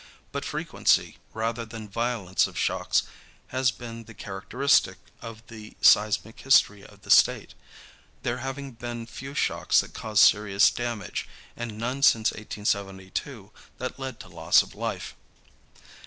But 0.31 0.43
frequency 0.45 1.19
rather 1.31 1.63
than 1.63 1.87
violence 1.87 2.47
of 2.47 2.57
shocks 2.57 3.03
has 3.49 3.69
been 3.69 4.05
the 4.05 4.15
characteristic 4.15 4.97
of 5.21 5.45
the 5.45 5.77
seismic 5.79 6.39
history 6.39 6.81
of 6.83 7.03
the 7.03 7.11
State, 7.11 7.53
there 8.23 8.39
having 8.39 8.71
been 8.71 9.05
few 9.05 9.35
shocks 9.35 9.81
that 9.81 9.93
caused 9.93 10.23
serious 10.23 10.71
damage, 10.71 11.29
and 11.55 11.77
none 11.77 12.01
since 12.01 12.31
1872 12.31 13.51
that 13.77 13.99
led 13.99 14.19
to 14.21 14.27
loss 14.27 14.63
of 14.63 14.73
life. 14.73 15.15